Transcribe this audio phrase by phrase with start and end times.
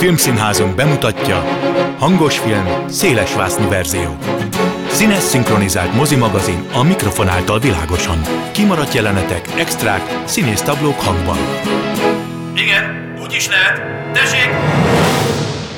[0.00, 1.44] Filmszínházunk bemutatja
[1.98, 4.16] Hangos film, széles vásznú verzió.
[4.88, 8.20] Színes szinkronizált mozimagazin a mikrofon által világosan.
[8.52, 11.36] Kimaradt jelenetek, extrák, színész táblók hangban.
[12.54, 13.82] Igen, úgy is lehet.
[14.12, 14.50] Tessék!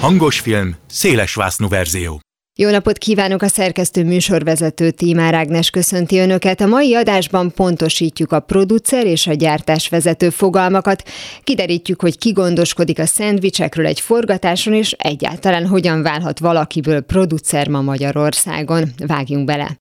[0.01, 2.21] Hangos film, széles vásznú verzió.
[2.59, 6.61] Jó napot kívánok a szerkesztő műsorvezető Tímár Ágnes köszönti Önöket.
[6.61, 11.03] A mai adásban pontosítjuk a producer és a gyártásvezető fogalmakat,
[11.45, 17.81] kiderítjük, hogy ki gondoskodik a szendvicsekről egy forgatáson, és egyáltalán hogyan válhat valakiből producer ma
[17.81, 18.93] Magyarországon.
[19.07, 19.77] Vágjunk bele!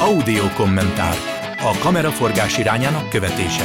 [0.00, 1.16] Audio kommentár.
[1.58, 3.64] A kameraforgás irányának követése.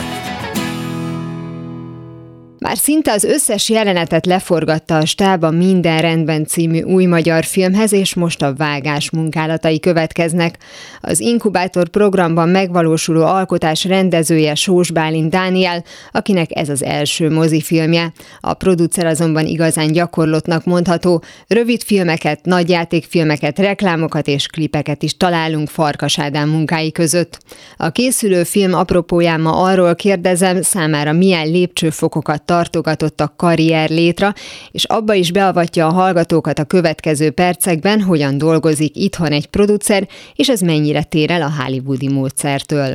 [2.59, 8.13] Már szinte az összes jelenetet leforgatta a stába Minden rendben című új magyar filmhez, és
[8.13, 10.57] most a vágás munkálatai következnek.
[11.01, 18.11] Az Inkubátor programban megvalósuló alkotás rendezője Sós Bálint Dániel, akinek ez az első mozifilmje.
[18.39, 21.23] A producer azonban igazán gyakorlottnak mondható.
[21.47, 27.39] Rövid filmeket, nagyjátékfilmeket, reklámokat és klipeket is találunk Farkas Ádám munkái között.
[27.77, 34.33] A készülő film apropóján ma arról kérdezem, számára milyen lépcsőfokokat tartogatott a karrier létre,
[34.71, 40.49] és abba is beavatja a hallgatókat a következő percekben, hogyan dolgozik itthon egy producer, és
[40.49, 42.93] ez mennyire tér el a hollywoodi módszertől.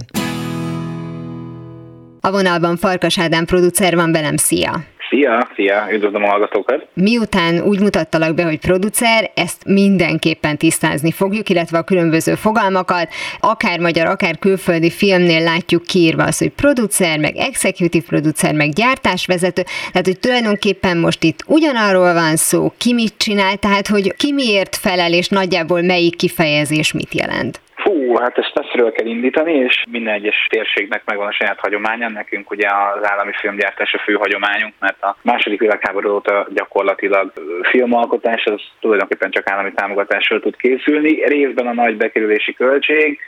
[2.21, 4.94] A vonalban Farkas Ádám producer van velem, szia!
[5.09, 6.87] Szia, szia, üdvözlöm a hallgatókat.
[6.95, 13.09] Miután úgy mutattalak be, hogy producer, ezt mindenképpen tisztázni fogjuk, illetve a különböző fogalmakat,
[13.41, 19.63] akár magyar, akár külföldi filmnél látjuk kiírva az, hogy producer, meg executive producer, meg gyártásvezető,
[19.91, 24.77] tehát hogy tulajdonképpen most itt ugyanarról van szó, ki mit csinál, tehát hogy ki miért
[24.77, 27.61] felel, és nagyjából melyik kifejezés mit jelent.
[27.85, 32.09] Fú, hát ezt messziről kell indítani, és minden egyes térségnek megvan a saját hagyománya.
[32.09, 38.45] Nekünk ugye az állami filmgyártás a fő hagyományunk, mert a második világháború óta gyakorlatilag filmalkotás
[38.45, 41.25] az tulajdonképpen csak állami támogatással tud készülni.
[41.25, 43.19] Részben a nagy bekerülési költség,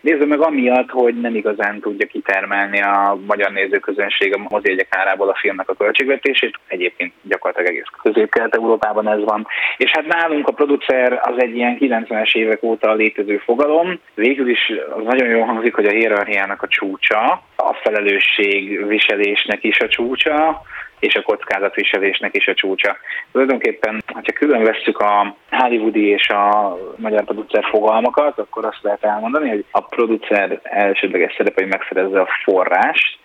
[0.00, 5.38] Nézzük meg amiatt, hogy nem igazán tudja kitermelni a magyar nézőközönség a mozijegyek árából a
[5.40, 6.58] filmnek a költségvetését.
[6.66, 9.46] Egyébként gyakorlatilag egész közép-kelet-európában ez van.
[9.76, 14.00] És hát nálunk a producer az egy ilyen 90-es évek óta létező fogalom.
[14.14, 19.80] Végül is az nagyon jól hangzik, hogy a hierarchiának a csúcsa, a felelősség viselésnek is
[19.80, 20.62] a csúcsa,
[20.98, 22.96] és a kockázatviselésnek is a csúcsa.
[23.32, 29.48] Tulajdonképpen, ha külön vesszük a hollywoodi és a magyar producer fogalmakat, akkor azt lehet elmondani,
[29.48, 33.18] hogy a producer elsődleges szerepe, hogy megszerezze a forrást,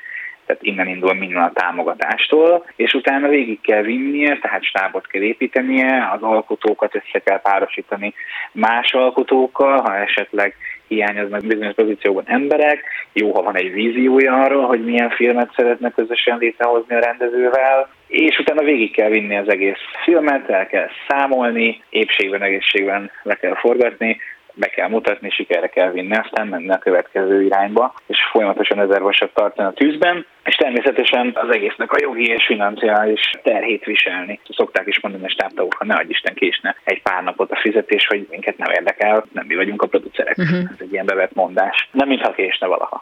[0.46, 6.10] tehát innen indul minden a támogatástól, és utána végig kell vinnie, tehát stábot kell építenie,
[6.14, 8.14] az alkotókat össze kell párosítani
[8.52, 10.56] más alkotókkal, ha esetleg
[10.92, 16.38] hiányoznak bizonyos pozícióban emberek, jó, ha van egy víziója arról, hogy milyen filmet szeretne közösen
[16.38, 22.42] létrehozni a rendezővel, és utána végig kell vinni az egész filmet, el kell számolni, épségben,
[22.42, 24.18] egészségben le kell forgatni,
[24.54, 29.34] be kell mutatni, sikerre kell vinni, aztán menni a következő irányba, és folyamatosan ezer vasat
[29.34, 34.40] tartani a tűzben, és természetesen az egésznek a jogi és financiális terhét viselni.
[34.50, 38.08] Szokták is mondani a stábtagok, ha ne adj Isten késne egy pár napot a fizetés,
[38.08, 40.38] hogy minket nem érdekel, nem mi vagyunk a producerek.
[40.38, 40.58] Uh-huh.
[40.58, 41.90] Ez egy ilyen bevett mondás.
[41.92, 43.02] Nem mintha késne valaha.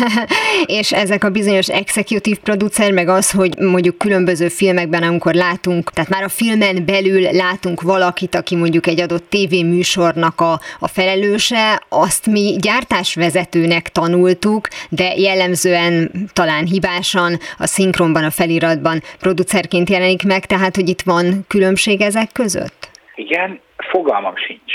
[0.80, 6.10] és ezek a bizonyos executive producer, meg az, hogy mondjuk különböző filmekben, amikor látunk, tehát
[6.10, 12.26] már a filmen belül látunk valakit, aki mondjuk egy adott tévéműsornak a, a felelőse, azt
[12.26, 20.74] mi gyártásvezetőnek tanultuk, de jellemzően talán hibásan a szinkronban, a feliratban producerként jelenik meg, tehát
[20.74, 22.88] hogy itt van különbség ezek között?
[23.14, 24.72] Igen, fogalmam sincs.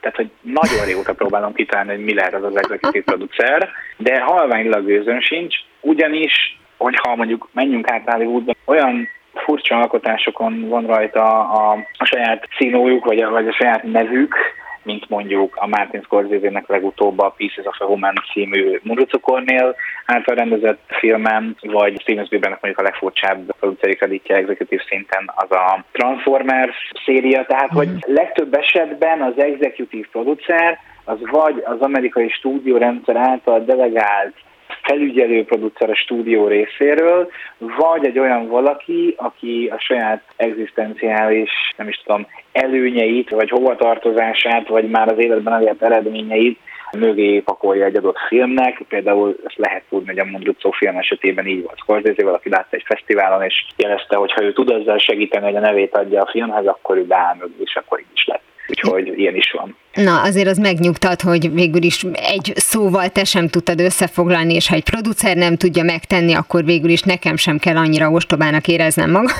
[0.00, 4.84] Tehát, hogy nagyon régóta próbálom kitalálni, hogy mi lehet az az executive producer, de halványlag
[4.84, 12.04] gőzön sincs, ugyanis, hogyha mondjuk menjünk át Hollywoodba, olyan furcsa alkotásokon van rajta a, a
[12.04, 14.34] saját színójuk, vagy a, vagy a saját nevük,
[14.84, 19.74] mint mondjuk a Martin Scorsese-nek legutóbb a Pieces of a Woman című Murucukornél
[20.06, 25.84] által rendezett filmem, vagy Steven Spielbergnek mondjuk a legfurcsább produceri kreditje executív szinten az a
[25.92, 28.14] Transformers széria, tehát hogy mhm.
[28.14, 34.34] legtöbb esetben az executive producer az vagy az amerikai stúdiórendszer által delegált
[34.82, 42.02] felügyelő producer a stúdió részéről, vagy egy olyan valaki, aki a saját egzisztenciális, nem is
[42.04, 46.58] tudom, előnyeit, vagy hovatartozását, vagy már az életben elért eredményeit
[46.94, 48.82] mögé pakolja egy adott filmnek.
[48.88, 52.84] Például ezt lehet tudni, hogy a Mondrucó film esetében így volt Scorsese, valaki látta egy
[52.86, 56.66] fesztiválon, és jelezte, hogy ha ő tud ezzel segíteni, hogy a nevét adja a filmhez,
[56.66, 58.26] akkor ő beáll mögé, és akkor így is.
[58.66, 59.76] Úgyhogy ilyen is van.
[59.94, 64.74] Na, azért az megnyugtat, hogy végül is egy szóval te sem tudtad összefoglalni, és ha
[64.74, 69.36] egy producer nem tudja megtenni, akkor végül is nekem sem kell annyira ostobának éreznem magam,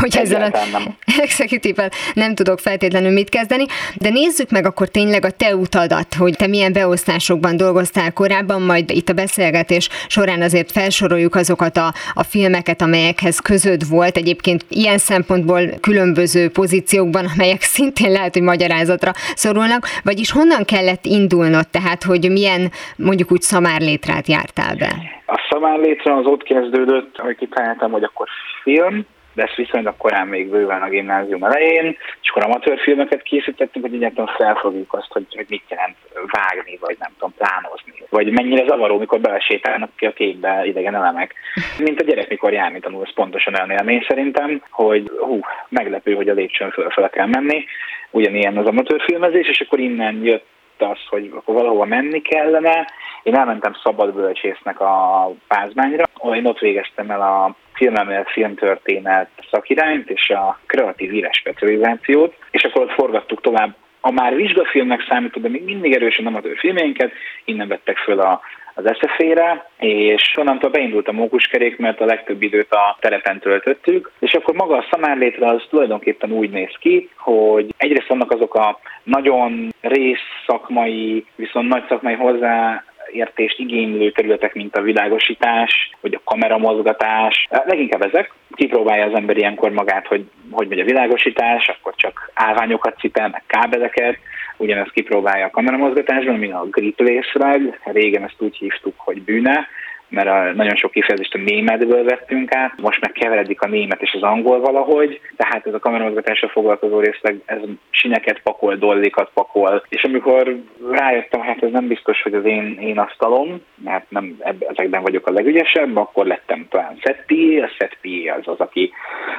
[0.00, 0.78] hogy ezzel a
[1.22, 3.64] executive nem tudok feltétlenül mit kezdeni,
[3.94, 8.90] de nézzük meg akkor tényleg a te utadat, hogy te milyen beosztásokban dolgoztál korábban, majd
[8.90, 14.16] itt a beszélgetés során azért felsoroljuk azokat a, a filmeket, amelyekhez közöd volt.
[14.16, 21.68] Egyébként ilyen szempontból különböző pozíciókban, amelyek szintén lehet, hogy magyarázatra szorulnak, vagyis honnan kellett indulnod,
[21.68, 24.90] tehát hogy milyen mondjuk úgy szamárlétrát jártál be?
[25.26, 28.28] A szamárlétre az ott kezdődött, hogy kitaláltam, hogy akkor
[28.62, 29.06] film,
[29.38, 34.34] de ezt viszonylag korán még bőven a gimnázium elején, és akkor amatőrfilmeket készítettünk, hogy egyáltalán
[34.36, 37.92] felfogjuk azt, hogy, hogy mit jelent vágni, vagy nem tudom, plánozni.
[38.08, 41.34] Vagy mennyire zavaró, mikor belesétálnak ki a képbe idegen elemek.
[41.78, 46.28] Mint a gyerek, mikor járni tanul, ez pontosan olyan élmény szerintem, hogy hú, meglepő, hogy
[46.28, 47.64] a lépcsőn fölfele kell menni.
[48.10, 50.46] Ugyanilyen az amatőrfilmezés, és akkor innen jött
[50.78, 52.86] az, hogy akkor valahova menni kellene.
[53.22, 56.04] Én elmentem szabadbölcsésznek a Pázmányra,
[56.34, 62.82] én ott végeztem el a filmemélet, filmtörténet szakirányt és a kreatív írás specializációt, és akkor
[62.82, 63.74] ott forgattuk tovább.
[64.00, 67.12] A már vizsgafilmnek számító, de még mindig erősen amatőr filmjeinket,
[67.44, 68.40] innen vettek föl a,
[68.74, 74.32] az SZF-ére, és onnantól beindult a mókuskerék, mert a legtöbb időt a telepen töltöttük, és
[74.32, 79.68] akkor maga a szamárlétre az tulajdonképpen úgy néz ki, hogy egyrészt vannak azok a nagyon
[79.80, 87.46] rész szakmai, viszont nagy szakmai hozzá értést igénylő területek, mint a világosítás, vagy a kameramozgatás.
[87.64, 88.32] Leginkább ezek.
[88.54, 93.42] Kipróbálja az ember ilyenkor magát, hogy hogy megy a világosítás, akkor csak állványokat cipel, meg
[93.46, 94.18] kábeleket,
[94.56, 97.80] ugyanezt kipróbálja a kameramozgatásban, mint a grip részleg.
[97.84, 99.68] Régen ezt úgy hívtuk, hogy bűne,
[100.08, 104.12] mert a, nagyon sok kifejezést a németből vettünk át, most meg keveredik a német és
[104.12, 107.58] az angol valahogy, tehát ez a kameramozgatásra foglalkozó részleg, ez
[107.90, 110.56] sineket pakol, dollikat pakol, és amikor
[110.90, 115.26] rájöttem, hát ez nem biztos, hogy az én, én asztalom, mert nem ebbe, ezekben vagyok
[115.26, 118.92] a legügyesebb, akkor lettem talán setpi, a setpi az az, aki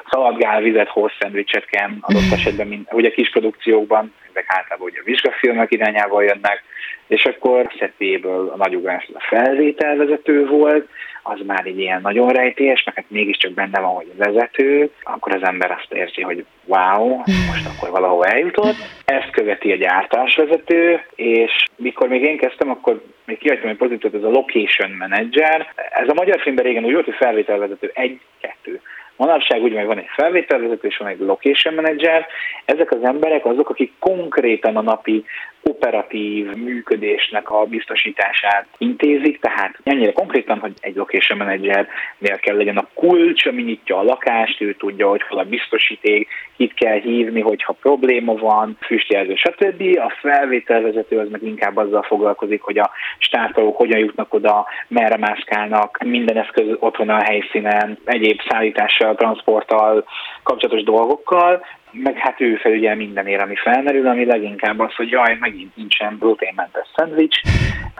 [0.10, 5.06] szaladgál, vizet, hoz, szendvicset kell adott esetben, mint, ugye kis produkciókban, ezek általában ugye a
[5.06, 6.64] vizsgafilmek irányával jönnek,
[7.10, 10.88] és akkor szetéből a nagyugrás a felvételvezető volt,
[11.24, 15.44] az már így ilyen nagyon rejtélyes, mert hát mégiscsak benne van, hogy vezető, akkor az
[15.44, 18.76] ember azt érzi, hogy wow, most akkor valahol eljutott.
[19.06, 24.24] Ezt követi a gyártásvezető, és mikor még én kezdtem, akkor még kihagytam egy pozíciót, ez
[24.24, 25.74] a location manager.
[25.76, 28.82] Ez a magyar filmben régen úgy volt, hogy felvételvezető egy-kettő.
[29.16, 32.26] Manapság úgy meg van egy felvételvezető és van egy location manager.
[32.66, 35.26] Ezek az emberek azok, akik konkrétan a napi
[35.70, 42.88] operatív működésnek a biztosítását intézik, tehát ennyire konkrétan, hogy egy location managernél kell legyen a
[42.94, 46.28] kulcs, ami nyitja a lakást, ő tudja, hogy hol a biztosíték,
[46.58, 49.82] kit kell hívni, hogyha probléma van, füstjelző, stb.
[49.98, 56.04] A felvételvezető az meg inkább azzal foglalkozik, hogy a státorok hogyan jutnak oda, merre mászkálnak,
[56.04, 60.06] minden eszköz ott van a helyszínen, egyéb szállítással, transporttal
[60.44, 65.76] kapcsolatos dolgokkal, meg hát ő felügyel mindenért, ami felmerül, ami leginkább az, hogy jaj, megint
[65.76, 67.42] nincsen gluténmentes szendvics,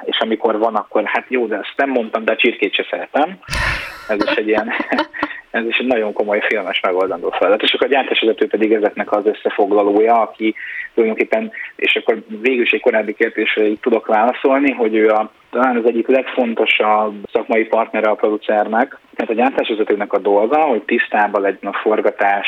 [0.06, 3.40] és amikor van, akkor hát jó, de ezt nem mondtam, de a csirkét se szeretem.
[4.08, 4.72] Ez is egy ilyen,
[5.52, 7.62] ez is egy nagyon komoly filmes megoldandó feladat.
[7.62, 10.56] És akkor a gyártásvezető pedig ezeknek az összefoglalója, aki
[10.94, 15.78] tulajdonképpen, és akkor végül is egy korábbi kérdésre így tudok válaszolni, hogy ő a, talán
[15.78, 21.72] az egyik legfontosabb szakmai partnere a producernek, mert a gyártásvezetőnek a dolga, hogy tisztában legyen
[21.72, 22.48] a forgatás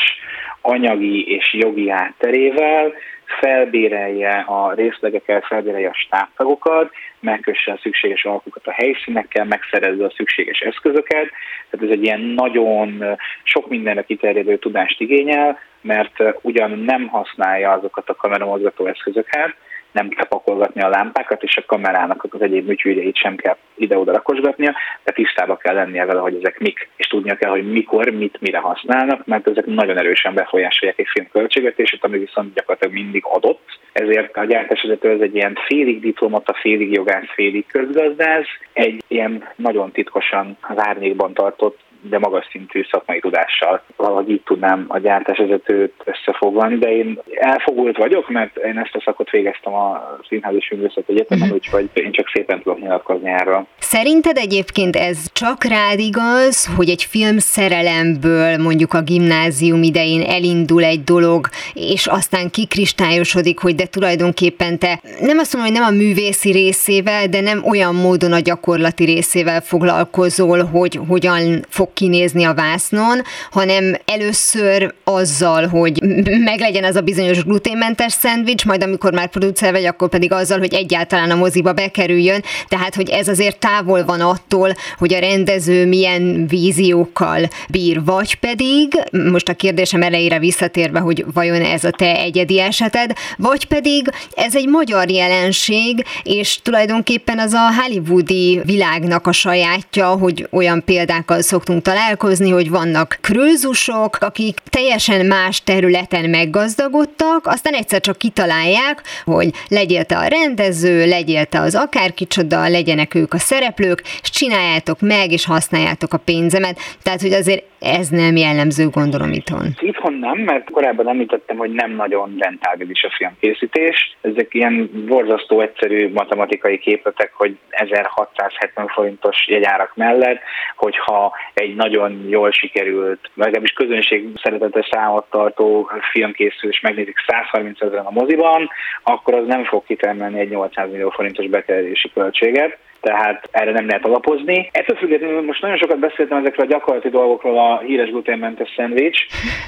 [0.60, 2.92] anyagi és jogi hátterével,
[3.40, 10.60] felbérelje a részlegeket, felbérelje a stábtagokat, megkösse a szükséges alkukat a helyszínekkel, megszerezze a szükséges
[10.60, 11.30] eszközöket.
[11.70, 18.08] Tehát ez egy ilyen nagyon sok mindenre kiterjedő tudást igényel, mert ugyan nem használja azokat
[18.08, 19.54] a kameramozgató eszközöket,
[19.92, 24.74] nem kell pakolgatni a lámpákat, és a kamerának az egyéb műtyűrjeit sem kell ide-oda rakosgatnia,
[25.04, 28.58] de tisztába kell lennie vele, hogy ezek mik, és tudnia kell, hogy mikor, mit, mire
[28.58, 33.78] használnak, mert ezek nagyon erősen befolyásolják egy film költségvetését, ami viszont gyakorlatilag mindig adott.
[33.92, 39.90] Ezért a gyártásvezető ez egy ilyen félig diplomata, félig jogász, félig közgazdász, egy ilyen nagyon
[39.92, 46.78] titkosan az árnyékban tartott de magas szintű szakmai tudással valahogy így tudnám a gyártásvezetőt összefoglalni,
[46.78, 51.42] de én elfogult vagyok, mert én ezt a szakot végeztem a Színház és Művészet Egyetemen,
[51.42, 51.56] uh-huh.
[51.56, 53.66] úgyhogy én csak szépen tudok nyilatkozni erről.
[53.78, 60.84] Szerinted egyébként ez csak rád igaz, hogy egy film szerelemből mondjuk a gimnázium idején elindul
[60.84, 65.96] egy dolog, és aztán kikristályosodik, hogy de tulajdonképpen te nem azt mondom, hogy nem a
[66.02, 72.44] művészi részével, de nem olyan módon a gyakorlati részével foglalkozol, hogy hogyan fog fog kinézni
[72.44, 76.02] a vásznon, hanem először azzal, hogy
[76.44, 80.74] meglegyen az a bizonyos gluténmentes szendvics, majd amikor már producer vagy, akkor pedig azzal, hogy
[80.74, 86.46] egyáltalán a moziba bekerüljön, tehát hogy ez azért távol van attól, hogy a rendező milyen
[86.46, 88.98] víziókkal bír, vagy pedig,
[89.30, 94.56] most a kérdésem elejére visszatérve, hogy vajon ez a te egyedi eseted, vagy pedig ez
[94.56, 101.81] egy magyar jelenség, és tulajdonképpen az a hollywoodi világnak a sajátja, hogy olyan példákkal szoktunk
[101.82, 110.04] találkozni, hogy vannak krőzusok, akik teljesen más területen meggazdagodtak, aztán egyszer csak kitalálják, hogy legyél
[110.04, 115.46] te a rendező, legyél te az akárkicsoda, legyenek ők a szereplők, és csináljátok meg, és
[115.46, 116.78] használjátok a pénzemet.
[117.02, 119.66] Tehát, hogy azért ez nem jellemző, gondolom itthon.
[119.80, 124.16] Itthon nem, mert korábban említettem, hogy nem nagyon rentábilis a filmkészítés.
[124.20, 130.40] Ezek ilyen borzasztó egyszerű matematikai képletek, hogy 1670 forintos jegyárak mellett,
[130.76, 137.80] hogyha egy nagyon jól sikerült, legalábbis közönség szeretetes számot tartó film készül, és megnézik 130
[137.80, 138.68] ezeren a moziban,
[139.02, 144.04] akkor az nem fog kitermelni egy 800 millió forintos bekerülési költséget tehát erre nem lehet
[144.04, 144.70] alapozni.
[144.72, 149.26] Ettől függetlenül most nagyon sokat beszéltem ezekről a gyakorlati dolgokról, a híres gluténmentes szendvics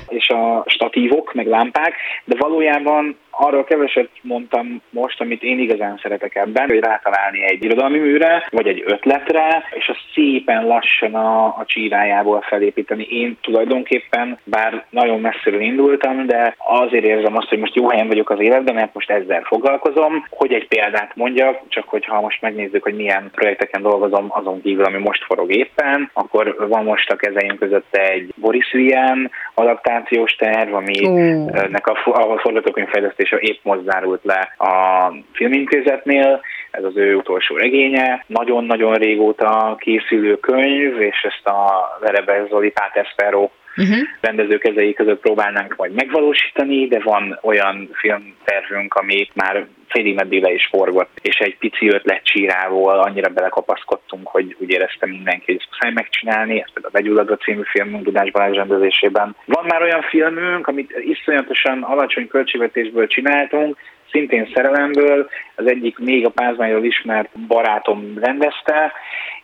[0.08, 1.94] és a statívok, meg lámpák,
[2.24, 7.98] de valójában arról keveset mondtam most, amit én igazán szeretek ebben, hogy rátalálni egy irodalmi
[7.98, 13.06] műre, vagy egy ötletre, és azt szépen lassan a, a csírájából felépíteni.
[13.10, 18.30] Én tulajdonképpen, bár nagyon messziről indultam, de azért érzem azt, hogy most jó helyen vagyok
[18.30, 20.26] az életben, mert most ezzel foglalkozom.
[20.30, 24.98] Hogy egy példát mondjak, csak hogyha most megnézzük, hogy milyen projekteken dolgozom azon kívül, ami
[24.98, 31.86] most forog éppen, akkor van most a kezeim között egy Boris Vian adaptációs terv, aminek
[31.86, 36.40] a, a forgatókönyvfejlesztés és épp most zárult le a filmintézetnél,
[36.70, 38.24] ez az ő utolsó regénye.
[38.26, 43.98] Nagyon-nagyon régóta készülő könyv, és ezt a Verebes Zoli Páteszperó uh-huh.
[44.20, 50.52] rendező kezei között próbálnánk majd megvalósítani, de van olyan filmtervünk, ami már félig meddig le
[50.52, 55.92] is forgott, és egy pici ötletcsírával annyira belekapaszkodtunk, hogy úgy éreztem mindenki, hogy ezt muszáj
[55.92, 59.36] megcsinálni, ezt a Begyulladva című filmünk Dudás Balázs rendezésében.
[59.44, 63.76] Van már olyan filmünk, amit iszonyatosan alacsony költségvetésből csináltunk,
[64.10, 68.92] szintén szerelemből, az egyik még a pázmányról ismert barátom rendezte,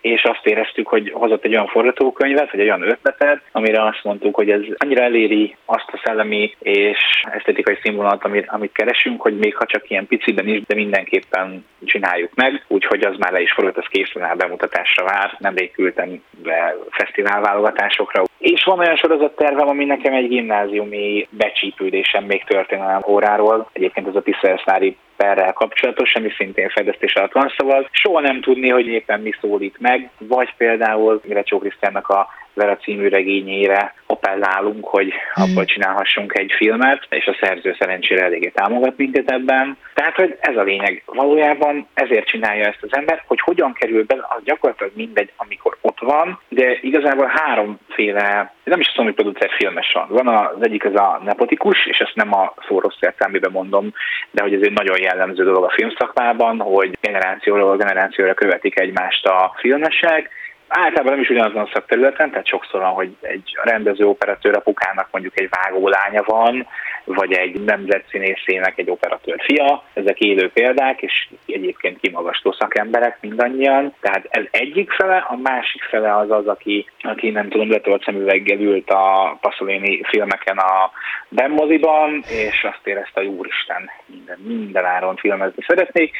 [0.00, 4.35] és azt éreztük, hogy hozott egy olyan forgatókönyvet, vagy egy olyan ötletet, amire azt mondtuk,
[4.35, 6.99] hogy ez annyira eléri azt a szellemi és
[7.30, 12.35] esztetikai színvonalat, amit, amit keresünk, hogy még ha csak ilyen piciben is, de mindenképpen csináljuk
[12.35, 16.76] meg, úgyhogy az már le is forgott, az készen áll bemutatásra vár, nemrég küldtem be
[16.90, 18.23] fesztiválválogatásokra.
[18.38, 23.71] És van olyan sorozattervem, ami nekem egy gimnáziumi becsípődésem még történelem óráról.
[23.73, 28.68] Egyébként ez a Tisztelszlári perrel kapcsolatos, ami szintén fedeztés alatt van, szóval soha nem tudni,
[28.68, 35.12] hogy éppen mi szólít meg, vagy például Mirecsó Krisztiánnak a Vera című regényére appellálunk, hogy
[35.35, 35.45] hmm.
[35.45, 39.76] abból csinálhassunk egy filmet, és a szerző szerencsére eléggé támogat minket ebben.
[39.95, 41.02] Tehát, hogy ez a lényeg.
[41.07, 45.99] Valójában ezért csinálja ezt az ember, hogy hogyan kerül be, az gyakorlatilag mindegy, amikor ott
[46.00, 50.07] van, de igazából háromféle, nem is mondom, hogy producer filmes van.
[50.09, 53.92] Van az egyik az a nepotikus, és ezt nem a szó rossz értelmében mondom,
[54.30, 59.54] de hogy ez egy nagyon jellemző dolog a filmszakmában, hogy generációról generációra követik egymást a
[59.57, 60.30] filmesek,
[60.70, 65.40] általában nem is ugyanazon a szakterületen, tehát sokszor van, hogy egy rendező operatőr apukának mondjuk
[65.40, 66.66] egy vágó lánya van,
[67.04, 73.94] vagy egy nemzetszínészének egy operatőr fia, ezek élő példák, és egyébként kimagasló szakemberek mindannyian.
[74.00, 78.60] Tehát ez egyik fele, a másik fele az az, aki, aki nem tudom, letolt szemüveggel
[78.60, 80.90] ült a Pasolini filmeken a
[81.28, 86.16] Bemmoziban, és azt érezte, hogy úristen, minden, minden áron filmezni szeretnék,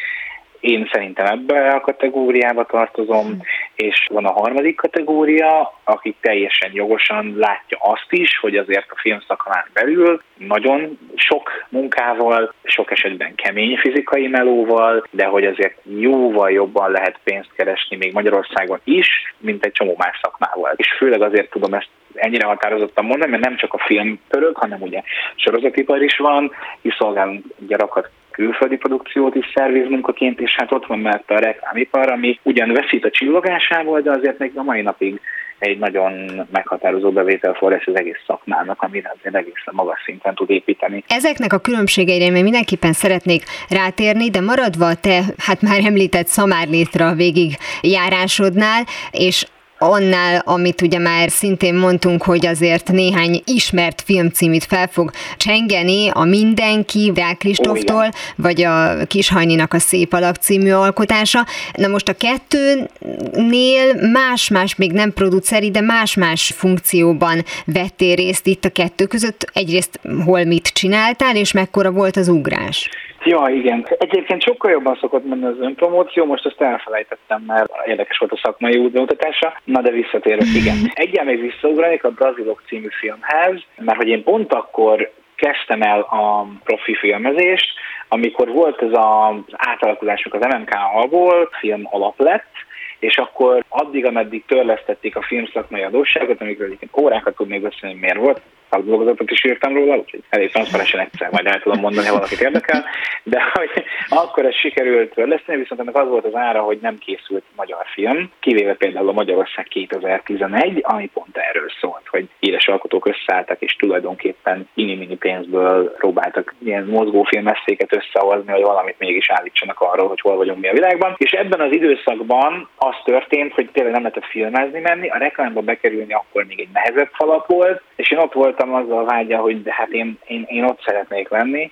[0.61, 3.43] én szerintem ebbe a kategóriába tartozom.
[3.81, 9.65] És van a harmadik kategória, aki teljesen jogosan látja azt is, hogy azért a filmszakmán
[9.73, 17.19] belül nagyon sok munkával, sok esetben kemény fizikai melóval, de hogy azért jóval jobban lehet
[17.25, 20.73] pénzt keresni még Magyarországon is, mint egy csomó más szakmával.
[20.77, 24.83] És főleg azért tudom ezt ennyire határozottan mondani, mert nem csak a film pörög, hanem
[24.83, 25.03] ugye
[25.35, 30.99] sorozatipar is van, és szolgálunk gyarakat külföldi produkciót is szerviz munkaként, és hát ott van
[30.99, 35.21] mert a reklámipar, ami ugyan veszít a csillogásából, de azért még a mai napig
[35.61, 36.13] egy nagyon
[36.53, 41.05] meghatározó bevételforrás az egész szakmának, amire azért egészen magas szinten tud építeni.
[41.09, 47.57] Ezeknek a különbségeire még mindenképpen szeretnék rátérni, de maradva te, hát már említett szamárlétra végig
[47.83, 49.45] járásodnál, és
[49.83, 56.25] annál, amit ugye már szintén mondtunk, hogy azért néhány ismert filmcímit fel fog csengeni, a
[56.25, 61.47] Mindenki, Rák Kristóftól, vagy a Kishajninak a Szép Alak című alkotása.
[61.73, 68.71] Na most a kettőnél más-más, még nem produceri, de más-más funkcióban vettél részt itt a
[68.71, 69.51] kettő között.
[69.53, 72.89] Egyrészt hol mit csináltál, és mekkora volt az ugrás?
[73.25, 73.87] Ja, igen.
[73.99, 78.77] Egyébként sokkal jobban szokott menni az önpromóció, most azt elfelejtettem, mert érdekes volt a szakmai
[78.77, 79.61] útmutatása.
[79.65, 80.77] Na de visszatérve, igen.
[81.05, 86.47] Egyen még visszaugranék a Brazilok című filmhez, mert hogy én pont akkor kezdtem el a
[86.65, 87.71] profi filmezést,
[88.09, 92.53] amikor volt ez az átalakulásunk az MMK alból, film alap lett,
[92.99, 98.41] és akkor addig, ameddig törlesztették a filmszakmai adósságot, amikor egyébként órákat tudnék beszélni, miért volt,
[98.71, 102.85] szakdolgozatot is írtam róla, úgyhogy elég transzparensen egyszer majd el tudom mondani, ha valakit érdekel,
[103.23, 107.45] de hogy akkor ez sikerült törleszteni, viszont ennek az volt az ára, hogy nem készült
[107.57, 113.61] magyar film, kivéve például a Magyarország 2011, ami pont erről szólt, hogy híres alkotók összeálltak,
[113.61, 120.37] és tulajdonképpen mini-mini pénzből próbáltak ilyen mozgófilmeszéket összehozni, hogy valamit mégis állítsanak arról, hogy hol
[120.37, 121.15] vagyunk mi a világban.
[121.17, 126.13] És ebben az időszakban az történt, hogy tényleg nem lehetett filmezni menni, a reklámba bekerülni
[126.13, 129.91] akkor még egy nehezebb falap volt, és én ott voltam azzal vágya, hogy de hát
[129.91, 131.71] én, én, én ott szeretnék lenni,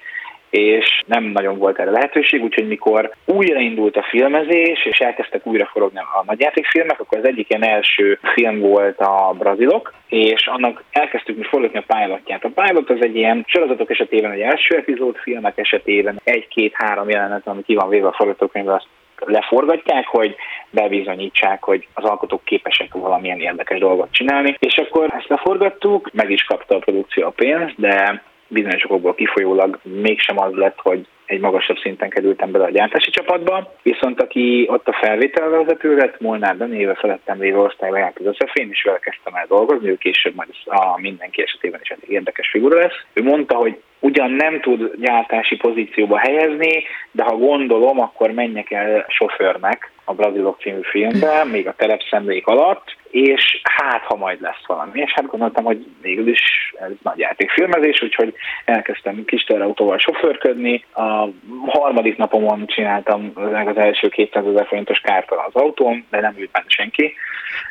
[0.50, 5.98] és nem nagyon volt erre lehetőség, úgyhogy mikor újraindult a filmezés, és elkezdtek újra forogni
[5.98, 11.44] a nagyjátékfilmek, akkor az egyik ilyen első film volt a Brazilok, és annak elkezdtük mi
[11.44, 12.44] forgatni a pilotját.
[12.44, 17.62] A pilot az egy ilyen sorozatok esetében egy első epizód, filmek esetében egy-két-három jelenet, ami
[17.62, 18.86] ki van véve a forgatókönyvbe, azt
[19.26, 20.36] leforgatják, hogy
[20.70, 24.56] bebizonyítsák, hogy az alkotók képesek valamilyen érdekes dolgot csinálni.
[24.58, 29.78] És akkor ezt leforgattuk, meg is kapta a produkció a pénzt, de bizonyos okokból kifolyólag
[29.82, 34.88] mégsem az lett, hogy egy magasabb szinten kerültem bele a gyártási csapatba, viszont aki ott
[34.88, 39.34] a felvételvezető lett, Molnár Dani, éve felettem lévő osztályba járt az összefén, és vele kezdtem
[39.34, 43.04] el dolgozni, ő később majd a mindenki esetében is egy érdekes figura lesz.
[43.12, 49.04] Ő mondta, hogy ugyan nem tud gyártási pozícióba helyezni, de ha gondolom, akkor menjek el
[49.08, 55.00] sofőrnek a Brazilok című filmbe, még a telepszemlék alatt, és hát, ha majd lesz valami.
[55.00, 56.40] És hát gondoltam, hogy végül is
[56.80, 60.84] ez nagy játékfilmezés, úgyhogy elkezdtem kis autóval sofőrködni.
[60.92, 61.17] A
[61.66, 66.50] harmadik napomon csináltam meg az első 200 ezer forintos kártal az autón, de nem ült
[66.50, 67.14] benne senki.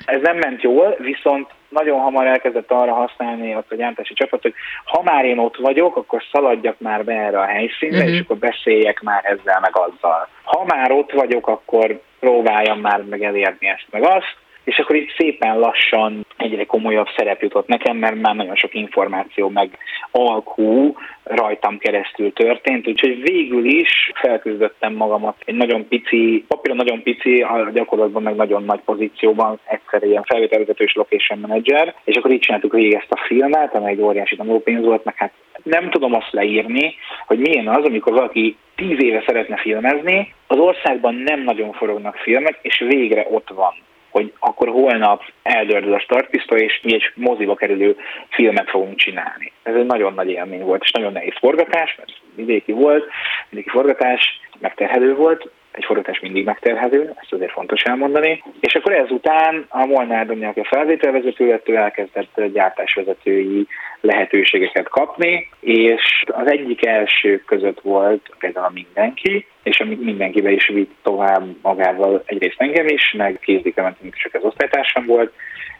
[0.05, 4.53] Ez nem ment jól, viszont nagyon hamar elkezdett arra használni ott a gyártási csapat, hogy
[4.85, 8.13] ha már én ott vagyok, akkor szaladjak már be erre a helyszínre, uh-huh.
[8.13, 10.27] és akkor beszéljek már ezzel meg azzal.
[10.43, 14.35] Ha már ott vagyok, akkor próbáljam már meg elérni ezt meg azt,
[14.67, 19.49] és akkor itt szépen lassan egyre komolyabb szerep jutott nekem, mert már nagyon sok információ
[19.49, 19.77] meg
[20.11, 27.41] alkú rajtam keresztül történt, úgyhogy végül is felküzdöttem magamat egy nagyon pici, papíron nagyon pici,
[27.41, 32.39] a gyakorlatban meg nagyon nagy pozícióban, egyszer ilyen felvételvezető és location manager, és akkor így
[32.39, 35.31] csináltuk végig ezt a filmet, amely egy óriási tanulópénz volt, meg hát
[35.63, 41.15] nem tudom azt leírni, hogy milyen az, amikor valaki tíz éve szeretne filmezni, az országban
[41.15, 43.73] nem nagyon forognak filmek, és végre ott van
[44.17, 47.97] hogy akkor holnap eldördül a startpisztoly, és mi egy moziba kerülő
[48.29, 49.51] filmet fogunk csinálni.
[49.63, 53.05] Ez egy nagyon nagy élmény volt, és nagyon nehéz forgatás, mert vidéki volt,
[53.49, 58.43] vidéki forgatás, megterhelő volt, egy forgatás mindig megterhelő, ezt azért fontos elmondani.
[58.59, 63.67] És akkor ezután a Molnár Domnyák a felvételvezető elkezdett gyártásvezetői
[64.01, 70.67] lehetőségeket kapni, és az egyik első között volt például a mindenki, és amit mindenkibe is
[70.67, 75.33] vitt tovább magával egyrészt engem is, meg Kézdi Kementünk is az osztálytársam volt,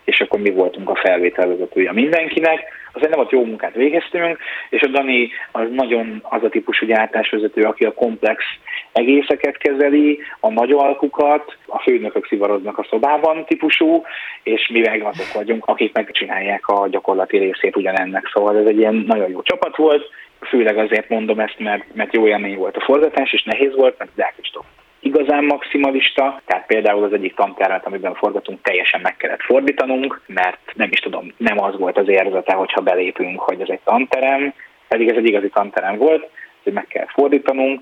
[0.07, 2.59] és akkor mi voltunk a felvételvezetője mindenkinek.
[2.93, 4.37] Azért nem ott jó munkát végeztünk,
[4.69, 8.43] és a Dani az nagyon az a típusú gyártásvezető, aki a komplex
[8.91, 14.03] egészeket kezeli, a nagy alkukat, a főnökök szivaroznak a szobában típusú,
[14.43, 18.29] és mi meg azok vagyunk, akik megcsinálják a gyakorlati részét ugyanennek.
[18.33, 20.09] Szóval ez egy ilyen nagyon jó csapat volt,
[20.41, 24.11] főleg azért mondom ezt, mert, mert jó élmény volt a forgatás, és nehéz volt, mert
[24.15, 24.65] Deák Kristóf
[25.07, 30.89] igazán maximalista, tehát például az egyik tantermet, amiben forgatunk, teljesen meg kellett fordítanunk, mert nem
[30.91, 34.53] is tudom, nem az volt az érzete, hogyha belépünk, hogy ez egy tanterem,
[34.87, 36.29] pedig ez egy igazi tanterem volt,
[36.63, 37.81] hogy meg kell fordítanunk,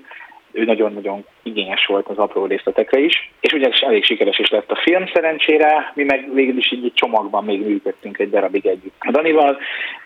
[0.52, 4.80] ő nagyon-nagyon igényes volt az apró részletekre is, és ugye elég sikeres is lett a
[4.82, 8.94] film szerencsére, mi meg végül is így egy csomagban még működtünk egy darabig együtt.
[8.98, 9.58] A Danival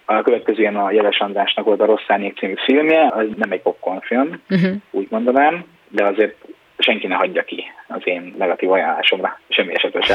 [0.05, 2.07] a következő ilyen a Jeles Andrásnak volt a Rossz
[2.39, 4.73] című filmje, az nem egy popcorn film, uh-huh.
[4.91, 6.37] úgy mondanám, de azért
[6.83, 10.15] senki ne hagyja ki az én negatív ajánlásomra, semmi esetre se.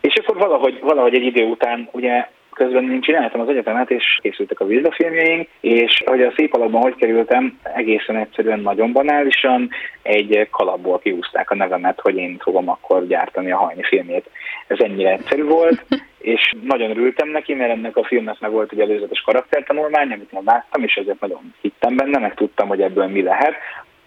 [0.00, 4.60] És akkor valahogy, valahogy egy idő után ugye közben én csináltam az egyetemet, és készültek
[4.60, 9.70] a vizsgafilmjeink, és hogy a szép alapban hogy kerültem, egészen egyszerűen nagyon banálisan
[10.02, 14.30] egy kalapból kiúzták a nevemet, hogy én fogom akkor gyártani a hajni filmjét
[14.66, 15.84] ez ennyire egyszerű volt,
[16.34, 20.40] és nagyon örültem neki, mert ennek a filmnek meg volt egy előzetes karaktertanulmány, amit én
[20.44, 23.54] láttam, és ezért nagyon hittem benne, meg tudtam, hogy ebből mi lehet.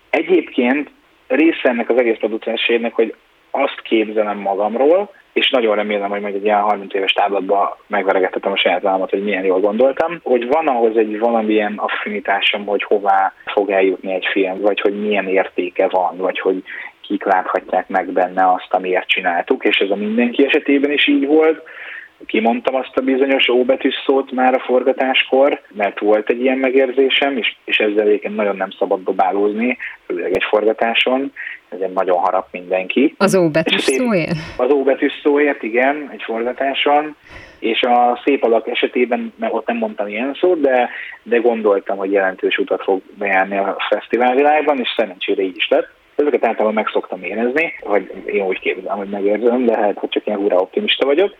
[0.09, 0.89] Egyébként
[1.35, 3.15] része ennek az egész producerségnek, hogy
[3.51, 8.57] azt képzelem magamról, és nagyon remélem, hogy majd egy ilyen 30 éves táblatban megveregettetem a
[8.57, 13.69] saját vállamat, hogy milyen jól gondoltam, hogy van ahhoz egy valamilyen affinitásom, hogy hová fog
[13.69, 16.63] eljutni egy film, vagy hogy milyen értéke van, vagy hogy
[17.01, 21.63] kik láthatják meg benne azt, amiért csináltuk, és ez a mindenki esetében is így volt
[22.25, 27.55] kimondtam azt a bizonyos óbetűs szót már a forgatáskor, mert volt egy ilyen megérzésem, és,
[27.65, 31.31] és ezzel egyébként nagyon nem szabad dobálózni, főleg egy forgatáson,
[31.69, 33.15] ezért nagyon harap mindenki.
[33.17, 34.37] Az óbetűs szóért?
[34.57, 37.15] Az óbetűs szóért, igen, egy forgatáson,
[37.59, 40.89] és a szép alak esetében, mert ott nem mondtam ilyen szót, de,
[41.23, 45.87] de gondoltam, hogy jelentős utat fog bejárni a fesztiválvilágban, és szerencsére így is lett.
[46.15, 50.25] Ezeket általában meg szoktam érezni, vagy én úgy képzelem, hogy megérzem, de hát, hogy csak
[50.25, 51.35] ilyen hurra optimista vagyok.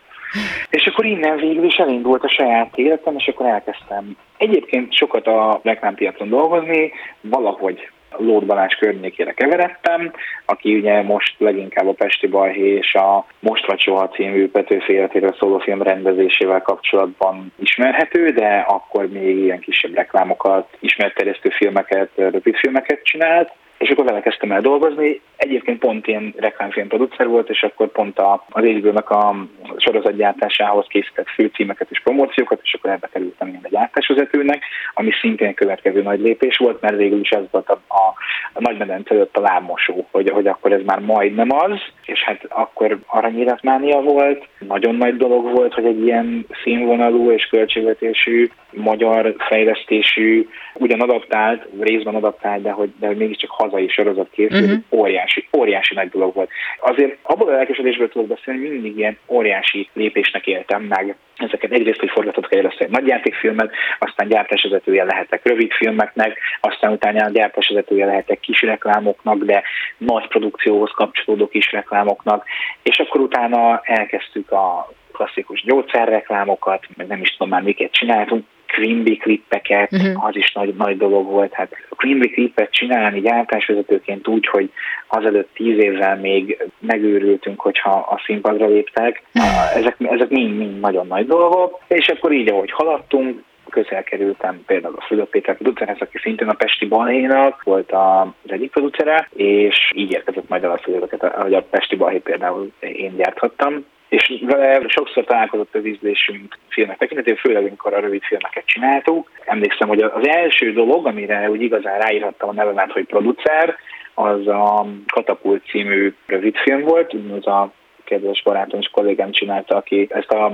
[0.70, 5.60] És akkor innen végül is elindult a saját életem, és akkor elkezdtem egyébként sokat a
[5.62, 10.12] reklámpiacon dolgozni, valahogy Lód Balázs környékére keveredtem,
[10.44, 15.36] aki ugye most leginkább a Pesti Balhé és a Most vagy soha című Petőfi életéről
[15.38, 23.52] szóló film rendezésével kapcsolatban ismerhető, de akkor még ilyen kisebb reklámokat, ismerterjesztő filmeket, rövidfilmeket csinált,
[23.78, 25.20] és akkor vele kezdtem el dolgozni.
[25.36, 31.28] Egyébként pont ilyen reklámfilm producer volt, és akkor pont a, az HBO-nak a sorozatgyártásához készített
[31.28, 34.62] főcímeket és promóciókat, és akkor ebbe kerültem én a gyártásvezetőnek,
[34.94, 38.14] ami szintén egy következő nagy lépés volt, mert végül is ez volt a, a,
[38.52, 42.98] a nagy medence a lábmosó, hogy, hogy akkor ez már majdnem az, és hát akkor
[43.06, 51.00] aranyéletmánia volt, nagyon nagy dolog volt, hogy egy ilyen színvonalú és költségvetésű, magyar fejlesztésű, ugyan
[51.00, 55.00] adaptált, részben adaptált, de hogy, de hogy mégiscsak hazai sorozat készült, uh-huh.
[55.00, 56.50] óriási, óriási nagy dolog volt.
[56.80, 62.00] Azért abból a lelkesedésből tudok beszélni, hogy mindig ilyen óriási lépésnek éltem meg ezeket egyrészt,
[62.00, 68.40] hogy forgatott kell először egy nagyjátékfilmet, aztán gyártásvezetője lehetek rövid filmeknek, aztán utána gyártásvezetője lehetek
[68.40, 69.62] kis reklámoknak, de
[69.98, 72.44] nagy produkcióhoz kapcsolódó kis reklámoknak,
[72.82, 78.44] és akkor utána elkezdtük a klasszikus gyógyszerreklámokat, meg nem is tudom már miket csináltunk,
[78.74, 80.24] Quimby klippeket, uh-huh.
[80.24, 81.52] az is nagy, nagy dolog volt.
[81.52, 84.70] Hát a Quimby klippet csinálni gyártásvezetőként úgy, hogy
[85.08, 89.22] azelőtt tíz évvel még megőrültünk, hogyha a színpadra léptek.
[89.34, 89.76] Uh-huh.
[89.76, 94.94] Ezek, ezek mind, mind nagyon nagy dolgok, és akkor így, ahogy haladtunk, közel kerültem például
[94.96, 100.12] a Fülöp Péter producerhez, aki szintén a Pesti Balhénak volt az egyik producere, és így
[100.12, 105.24] érkezett majd el a fülöpeket, hogy a Pesti Balhé például én gyárthattam és vele sokszor
[105.24, 109.30] találkozott az ízlésünk filmek tekintetében, főleg amikor a rövid filmeket csináltuk.
[109.44, 113.76] Emlékszem, hogy az első dolog, amire úgy igazán ráírhattam a nevemet, hogy producer,
[114.14, 117.72] az a Katapult című rövidfilm volt, az a
[118.04, 120.52] kedves barátom és kollégám csinálta, aki ezt a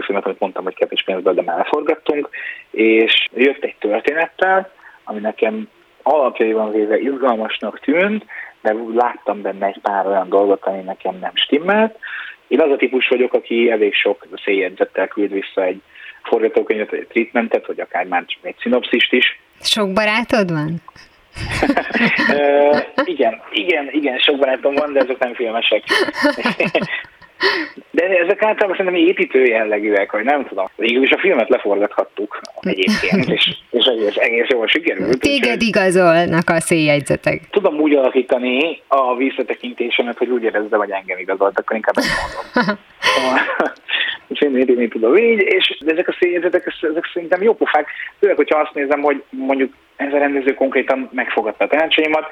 [0.00, 2.28] filmet, amit mondtam, hogy kevés pénzből, de elforgattunk,
[2.70, 4.70] és jött egy történettel,
[5.04, 5.68] ami nekem
[6.02, 8.24] alapjaiban véve izgalmasnak tűnt,
[8.60, 11.98] de láttam benne egy pár olyan dolgot, ami nekem nem stimmelt,
[12.52, 15.80] én az a típus vagyok, aki elég sok széljegyzettel küld vissza egy
[16.22, 19.40] forgatókönyvet, vagy egy treatmentet, vagy akár már csak egy szinopszist is.
[19.60, 20.74] Sok barátod van?
[22.28, 25.82] uh, igen, igen, igen, sok barátom van, de ezek nem filmesek.
[27.90, 30.66] De ezek általában szerintem építő jellegűek, hogy nem tudom.
[30.76, 35.20] Végül is a filmet leforgathattuk egyébként, és, és egész, egész jól sikerült.
[35.20, 37.40] Téged úgy, igazolnak a széljegyzetek.
[37.50, 42.10] Tudom úgy alakítani a visszatekintésemet, hogy úgy érezzem, hogy engem igazolt, akkor inkább ezt
[42.54, 42.78] mondom.
[44.32, 47.86] és én én tudom így, és ezek a széljegyzetek, ezek szerintem jó pofák,
[48.18, 49.72] főleg, hogyha azt nézem, hogy mondjuk
[50.06, 52.26] ez a rendező konkrétan megfogadta a tanácsaimat.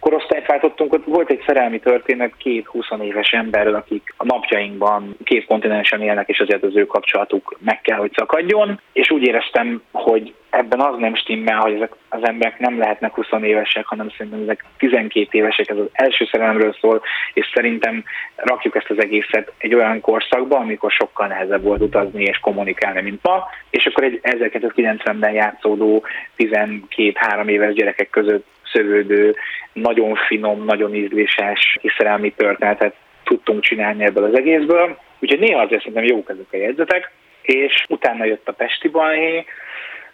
[0.00, 5.46] Korosztályt váltottunk, ott volt egy szerelmi történet két 20 éves emberrel, akik a napjainkban két
[5.46, 10.34] kontinensen élnek, és azért az ő kapcsolatuk meg kell, hogy szakadjon, és úgy éreztem, hogy
[10.50, 14.64] ebben az nem stimmel, hogy ezek az emberek nem lehetnek 20 évesek, hanem szerintem ezek
[14.78, 18.04] 12 évesek, ez az első szerelemről szól, és szerintem
[18.36, 23.22] rakjuk ezt az egészet egy olyan korszakba, amikor sokkal nehezebb volt utazni és kommunikálni, mint
[23.22, 26.04] ma, és akkor egy 1990-ben játszódó
[26.38, 29.34] 12-3 éves gyerekek között szövődő,
[29.72, 34.98] nagyon finom, nagyon ízléses kiszerelmi történetet tudtunk csinálni ebből az egészből.
[35.18, 37.10] Úgyhogy néha azért szerintem jók ezek a jegyzetek,
[37.42, 39.44] és utána jött a Pesti Balhé,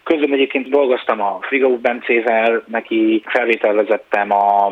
[0.07, 4.65] Közben egyébként dolgoztam a Frigaú Bencével, neki felvételvezettem a,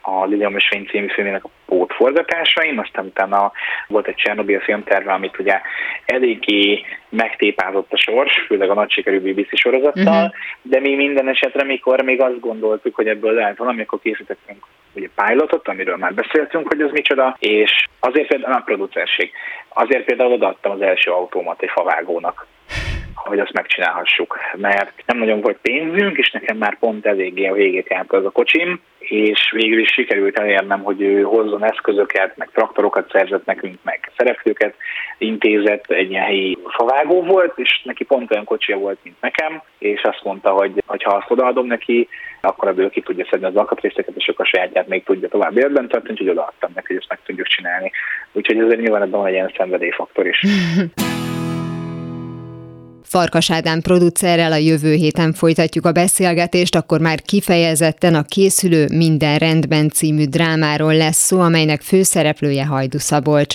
[0.00, 3.52] a Lilium és Fény című filmének a pótforgatásaim, aztán utána
[3.88, 5.60] volt egy Csernobyl filmterve, amit ugye
[6.04, 10.32] eléggé megtépázott a sors, főleg a nagy sikerű BBC sorozattal, uh-huh.
[10.62, 15.08] de mi minden esetre, mikor még azt gondoltuk, hogy ebből lehet valami, akkor készítettünk ugye
[15.14, 19.32] pilotot, amiről már beszéltünk, hogy az micsoda, és azért például a producerség,
[19.68, 22.46] azért például odaadtam az első autómat egy favágónak
[23.24, 27.88] hogy azt megcsinálhassuk, mert nem nagyon volt pénzünk, és nekem már pont eléggé a végét
[27.88, 33.10] járt az a kocsim, és végül is sikerült elérnem, hogy ő hozzon eszközöket, meg traktorokat
[33.10, 34.74] szerzett nekünk, meg szereplőket
[35.18, 40.02] intézett, egy ilyen helyi favágó volt, és neki pont olyan kocsia volt, mint nekem, és
[40.02, 42.08] azt mondta, hogy ha azt odaadom neki,
[42.40, 45.88] akkor ebből ki tudja szedni az alkatrészeket, és akkor a sajátját még tudja tovább életben
[45.88, 47.90] tartani, úgyhogy odaadtam neki, hogy ezt meg tudjuk csinálni.
[48.32, 50.44] Úgyhogy ezért nyilván ebben van egy ilyen szenvedélyfaktor is.
[53.10, 59.38] Farkas Ádám producerrel a jövő héten folytatjuk a beszélgetést, akkor már kifejezetten a készülő Minden
[59.38, 63.54] rendben című drámáról lesz szó, amelynek főszereplője Hajdu Szabolcs.